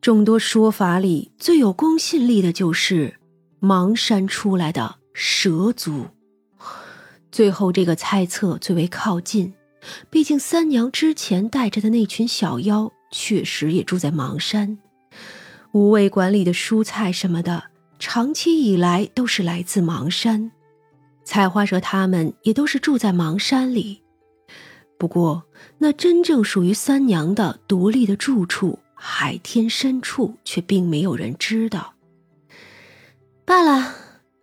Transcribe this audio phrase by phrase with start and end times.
[0.00, 3.16] 众多说法里最有公信力的就是
[3.60, 6.06] 邙山出来的蛇族。
[7.30, 9.52] 最后这个猜测最为靠近，
[10.08, 14.78] 毕竟三娘之前带着的那群小妖确实也住在邙山，
[15.72, 17.64] 五味馆里的蔬菜什么的，
[17.98, 20.50] 长期以来都是来自邙山。
[21.24, 24.02] 采花蛇他们也都是住在邙山里，
[24.98, 25.44] 不过
[25.76, 31.94] 那真正属于三娘的独立的住处——海天深处，却并没有人知道。
[33.46, 33.94] 罢了，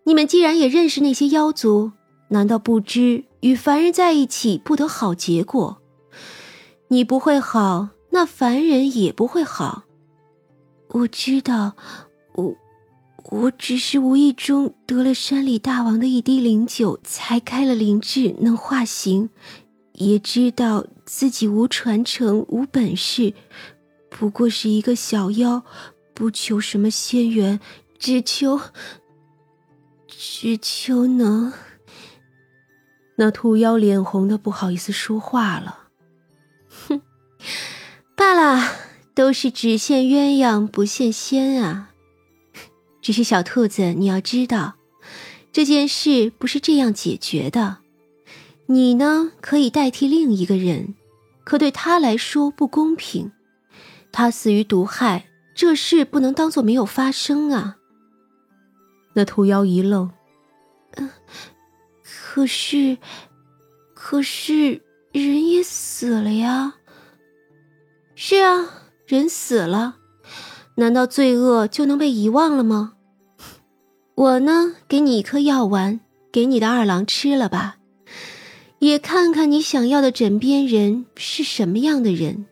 [0.06, 1.92] 你们既然也认识那些妖族。
[2.30, 5.82] 难道不知与凡人在一起不得好结果？
[6.90, 9.84] 你不会好，那凡人也不会好。
[10.90, 11.78] 我知道，
[12.34, 12.56] 我
[13.30, 19.30] 我只是无意中得了山里大王的一滴灵酒，才开了灵智，能化形。
[19.94, 23.34] 也知道自己无传承，无本事，
[24.20, 25.64] 不过是一个小妖，
[26.16, 27.60] 不求什么仙缘，
[28.00, 28.60] 只求
[30.08, 31.54] 只求能。
[33.18, 35.90] 那兔妖脸红的不好意思说话了，
[36.88, 37.02] 哼，
[38.16, 38.72] 罢了，
[39.14, 41.92] 都是只羡鸳鸯不羡仙啊。
[43.02, 44.76] 只是小兔子，你要知道，
[45.52, 47.78] 这件事不是这样解决的。
[48.66, 50.96] 你呢，可以代替另一个人，
[51.44, 53.32] 可对他来说不公平。
[54.12, 57.78] 他死于毒害，这事不能当做没有发生啊。
[59.14, 60.12] 那兔妖一愣，
[60.96, 61.10] 嗯。
[62.04, 63.00] 可是，
[63.96, 66.76] 可是人也死了呀。
[68.14, 68.70] 是啊，
[69.08, 69.98] 人死了，
[70.76, 72.94] 难道罪恶就能被遗忘了吗？
[74.14, 76.00] 我呢，给你一颗药丸，
[76.32, 77.78] 给你的二郎吃了吧，
[78.80, 82.46] 也看看你想要的枕边人是什么样的人。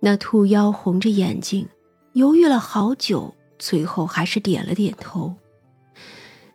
[0.00, 1.68] 那兔妖红着眼睛，
[2.12, 5.34] 犹豫了好久，最后还是点了点头。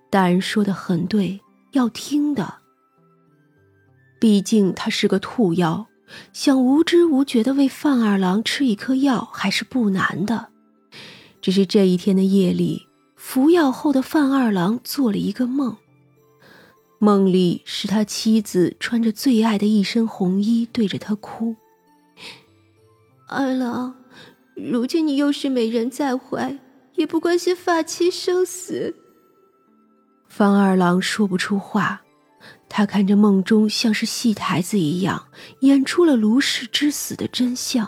[0.10, 1.40] 大人说的很对。
[1.74, 2.60] 要听的，
[4.20, 5.88] 毕竟他是个兔妖，
[6.32, 10.50] 想无知无觉的喂范二郎吃一颗药还是不难的。
[11.42, 12.84] 只是这一天的夜里，
[13.16, 15.76] 服药后的范二郎做了一个梦，
[17.00, 21.56] 梦里是他妻子穿着最爱的一身红衣对着他哭
[23.28, 23.96] ：“二郎，
[24.56, 26.60] 如今你又是美人在怀，
[26.96, 28.96] 也不关心发妻生死。”
[30.28, 32.02] 方二郎说不出话，
[32.68, 35.28] 他看着梦中像是戏台子一样
[35.62, 37.88] 演出了卢氏之死的真相，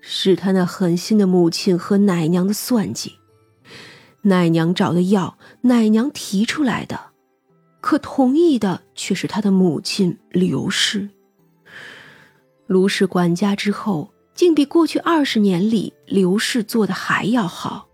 [0.00, 3.14] 是他那狠心的母亲和奶娘的算计。
[4.22, 6.98] 奶娘找的药，奶娘提出来的，
[7.80, 11.10] 可同意的却是他的母亲刘氏。
[12.66, 17.88] 卢氏管家之后，竟比过去二十年里刘氏做的还要好，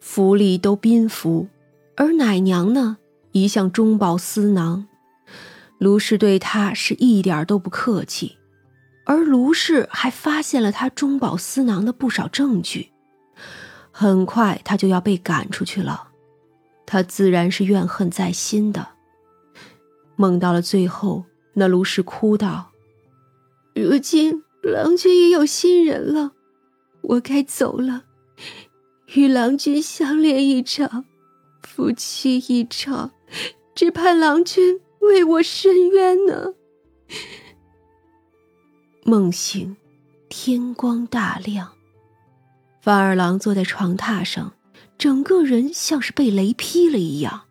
[0.00, 1.48] 府里都宾服。
[1.96, 2.98] 而奶娘呢，
[3.32, 4.86] 一向中饱私囊，
[5.78, 8.36] 卢氏对她是一点都不客气，
[9.04, 12.92] 而卢氏还发现了她中饱私囊的不少证据，
[13.90, 16.08] 很快她就要被赶出去了，
[16.86, 18.88] 她自然是怨恨在心的。
[20.14, 22.70] 梦到了最后，那卢氏哭道
[23.74, 26.32] ：“如今郎君也有新人了，
[27.02, 28.04] 我该走了，
[29.14, 31.04] 与郎君相恋一场。”
[31.62, 33.12] 夫妻一场，
[33.74, 36.54] 只盼郎君为我伸冤呢。
[39.04, 39.76] 梦醒，
[40.28, 41.72] 天光大亮，
[42.80, 44.54] 范二郎坐在床榻上，
[44.96, 47.42] 整个人像是被雷劈了一样。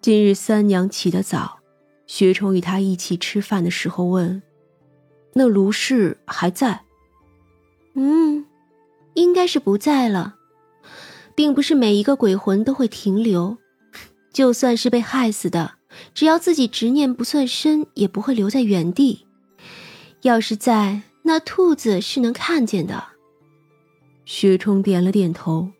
[0.00, 1.60] 今日三娘起得早，
[2.06, 4.42] 薛冲与他一起吃饭的时候问
[5.34, 6.82] ：“那卢氏还在
[7.94, 8.46] ？”“嗯，
[9.14, 10.36] 应该是不在了。”
[11.36, 13.58] 并不是每一个鬼魂都会停留，
[14.32, 15.72] 就算是被害死的，
[16.14, 19.26] 只要自己执念不算深，也不会留在原地。
[20.22, 23.02] 要是在，那兔子是能看见的。
[24.24, 25.70] 薛冲点了点头，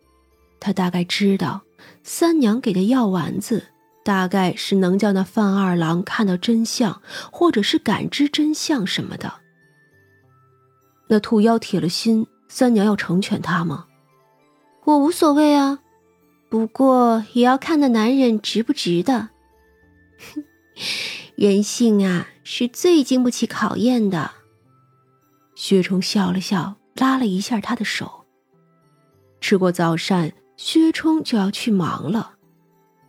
[0.59, 1.61] 他大概知道，
[2.03, 3.67] 三娘给的药丸子，
[4.03, 9.35] 大概是能叫那范二郎看到真相，或者是感知真相什么的。
[11.07, 13.85] 那兔妖铁了心，三娘要成全他吗？
[14.85, 15.79] 我无所谓啊，
[16.49, 19.29] 不过也要看那男人值不值得。
[21.35, 24.31] 人性啊，是最经不起考验的。
[25.55, 28.25] 薛冲笑了笑，拉了一下他的手。
[29.41, 32.33] 吃过早膳，薛冲就要去忙了。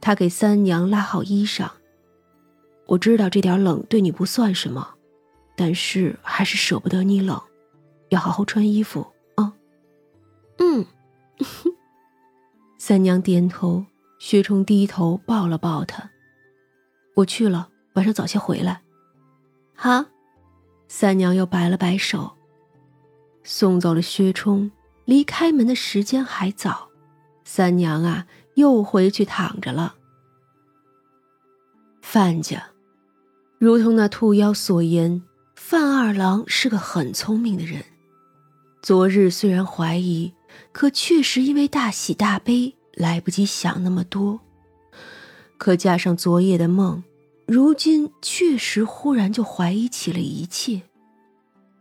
[0.00, 1.68] 他给三娘拉好衣裳。
[2.86, 4.94] 我知道这点冷对你不算什么，
[5.56, 7.40] 但是还是舍不得你冷。
[8.08, 9.52] 要好好穿衣服啊。
[10.58, 10.84] 嗯，
[12.78, 13.84] 三娘点头，
[14.18, 16.10] 薛冲低头抱了抱她。
[17.14, 18.82] 我去了，晚上早些回来。
[19.74, 20.04] 好，
[20.88, 22.32] 三娘又摆了摆手，
[23.42, 24.70] 送走了薛冲。
[25.04, 26.88] 离开门的时间还早，
[27.44, 29.94] 三娘啊，又回去躺着了。
[32.02, 32.70] 范家，
[33.58, 35.22] 如同那兔妖所言，
[35.54, 37.84] 范二郎是个很聪明的人。
[38.86, 40.32] 昨日虽然怀疑，
[40.70, 44.38] 可确实因为大喜大悲，来不及想那么多。
[45.58, 47.02] 可加上昨夜的梦，
[47.48, 50.82] 如今确实忽然就怀疑起了一切。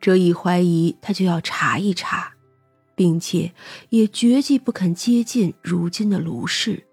[0.02, 2.34] 这一怀疑，他就要查一查，
[2.96, 3.54] 并且
[3.90, 6.88] 也绝计不肯接近如今的卢氏。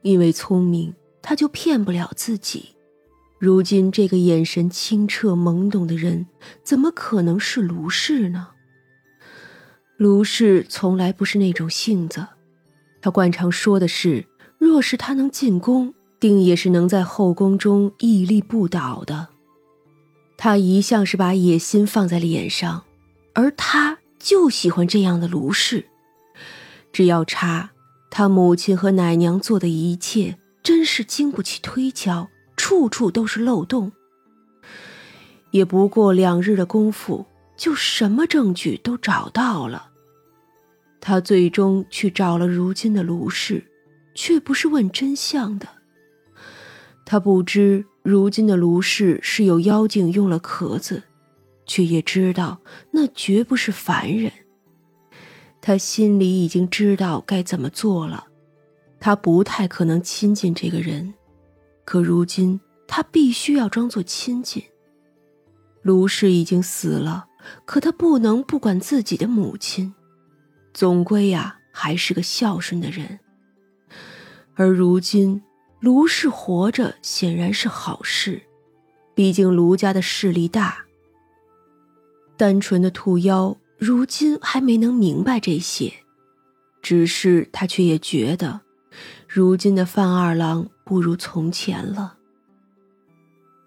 [0.00, 2.70] 因为聪明，他就骗不了自己。
[3.38, 6.26] 如今这个眼神清澈懵懂的人，
[6.64, 8.52] 怎么可能是卢氏呢？
[9.96, 12.26] 卢氏从来不是那种性子，
[13.00, 14.26] 他惯常说的是。
[14.58, 19.28] 若是他能进宫，定也是能在后宫中屹立不倒的。
[20.38, 22.84] 他一向是把野心放在脸上，
[23.34, 25.84] 而他就喜欢这样的卢氏。
[26.90, 27.70] 只要差，
[28.10, 33.92] 他母亲和奶娘做的一切，真是经不起推敲，处处都是漏洞。
[35.50, 37.26] 也不过两日的功夫，
[37.56, 39.90] 就什么证据都找到了。
[41.00, 43.64] 他最终去找了如今的卢氏。
[44.18, 45.68] 却不是问真相的。
[47.04, 51.02] 他不知如今的卢氏是有妖精用了壳子，
[51.66, 52.58] 却也知道
[52.90, 54.32] 那绝不是凡人。
[55.60, 58.26] 他心里已经知道该怎么做了。
[58.98, 61.12] 他不太可能亲近这个人，
[61.84, 62.58] 可如今
[62.88, 64.64] 他必须要装作亲近。
[65.82, 67.26] 卢氏已经死了，
[67.64, 69.94] 可他不能不管自己的母亲，
[70.72, 73.18] 总归呀还是个孝顺的人。
[74.54, 75.42] 而如今，
[75.80, 78.42] 卢氏活着显然是好事，
[79.14, 80.78] 毕竟卢家的势力大。
[82.36, 85.92] 单纯的兔妖如今还没能明白这些，
[86.82, 88.60] 只是他却也觉得，
[89.28, 92.16] 如今的范二郎不如从前了。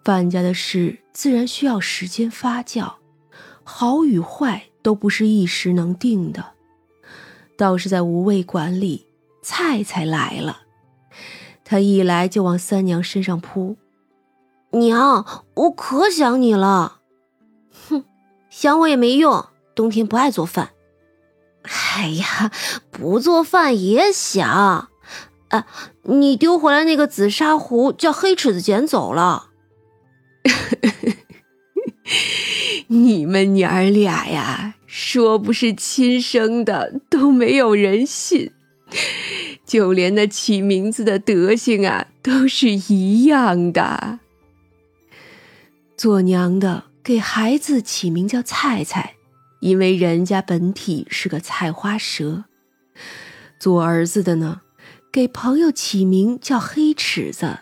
[0.03, 2.95] 范家的事自然需要时间发酵，
[3.71, 6.53] 好与坏都不是一时能定的。
[7.55, 9.05] 倒是在无味馆里，
[9.43, 10.61] 菜菜来了。
[11.63, 13.77] 他一来就往三娘身上扑，
[14.71, 17.01] 娘，我可想你了。
[17.87, 18.03] 哼，
[18.49, 19.45] 想我也没用，
[19.75, 20.71] 冬天不爱做饭。
[21.61, 22.51] 哎呀，
[22.89, 24.89] 不做饭也想。
[25.49, 25.67] 啊，
[26.03, 29.49] 你丢回来那个紫砂壶，叫黑尺子捡走了。
[32.91, 38.51] 你们娘儿俩呀，说不是亲生的都没有人信。
[39.63, 44.21] 就连那起名字的德行啊，都是一样的。
[45.95, 49.13] 做娘的给孩子起名叫菜菜，
[49.59, 52.45] 因为人家本体是个菜花蛇；
[53.59, 54.61] 做儿子的呢，
[55.11, 57.59] 给朋友起名叫黑尺子，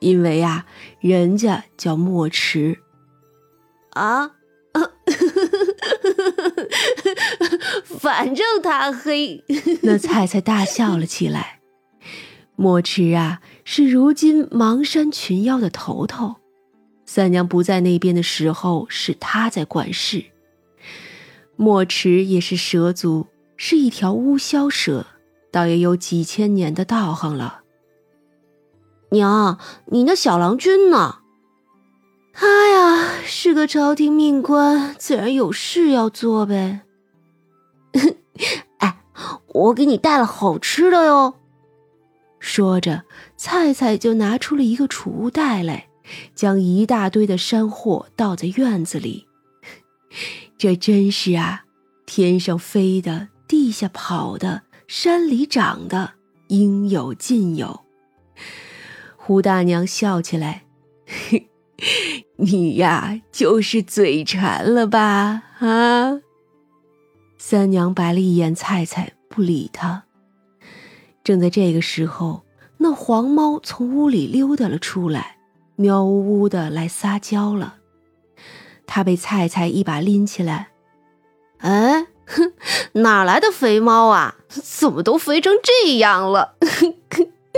[0.00, 0.66] 因为啊，
[1.00, 2.80] 人家叫墨池。
[3.92, 4.32] 啊。
[7.98, 9.44] 反正他黑，
[9.82, 11.60] 那菜菜大笑了起来。
[12.56, 16.36] 墨池啊，是如今邙山群妖的头头。
[17.06, 20.26] 三娘不在那边的时候，是他在管事。
[21.56, 23.26] 墨池也是蛇族，
[23.56, 25.06] 是一条乌枭蛇，
[25.50, 27.62] 倒也有几千年的道行了。
[29.10, 31.19] 娘，你那小郎君呢？
[32.40, 36.80] 他呀，是个朝廷命官，自然有事要做呗。
[38.78, 39.02] 哎，
[39.48, 41.34] 我给你带了好吃的哟。
[42.38, 43.04] 说着，
[43.36, 45.88] 菜菜就拿出了一个储物袋来，
[46.34, 49.26] 将一大堆的山货倒在院子里。
[50.56, 51.64] 这真是啊，
[52.06, 56.14] 天上飞的，地下跑的，山里长的，
[56.48, 57.82] 应有尽有。
[59.18, 60.64] 胡大娘笑起来。
[62.40, 65.42] 你呀，就是嘴馋了吧？
[65.58, 66.20] 啊！
[67.36, 70.04] 三娘白了一眼菜菜，不理他。
[71.22, 72.42] 正在这个时候，
[72.78, 75.36] 那黄猫从屋里溜达了出来，
[75.76, 77.76] 喵呜呜的来撒娇了。
[78.86, 80.70] 他被菜菜一把拎起来，
[81.58, 82.52] 哎，哼，
[82.92, 84.36] 哪来的肥猫啊？
[84.48, 86.56] 怎么都肥成这样了？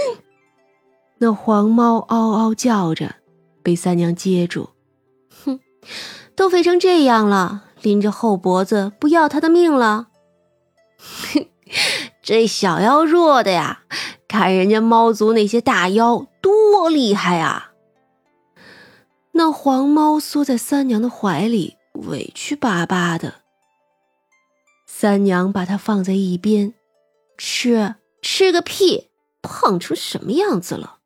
[1.18, 3.16] 那黄猫嗷嗷叫着。
[3.62, 4.70] 被三娘接住，
[5.44, 5.60] 哼，
[6.34, 10.08] 都肥成这样了，拎着后脖子不要他的命了？
[10.98, 11.46] 哼，
[12.22, 13.82] 这小妖弱的呀，
[14.28, 17.72] 看人家猫族那些大妖多厉害啊！
[19.32, 23.36] 那黄猫缩在三娘的怀里，委屈巴巴的。
[24.86, 26.74] 三娘把它放在一边，
[27.38, 29.08] 吃吃个屁，
[29.40, 30.98] 胖成什么样子了？